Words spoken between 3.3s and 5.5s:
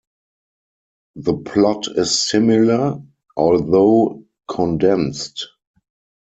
although condensed.